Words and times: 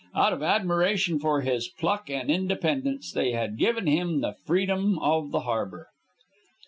Out 0.15 0.33
of 0.33 0.41
admiration 0.41 1.19
for 1.19 1.41
his 1.41 1.67
pluck 1.67 2.09
and 2.09 2.31
independence, 2.31 3.11
they 3.11 3.33
had 3.33 3.55
given 3.59 3.85
him 3.85 4.21
the 4.21 4.33
freedom 4.33 4.97
of 4.97 5.29
the 5.29 5.41
harbor. 5.41 5.89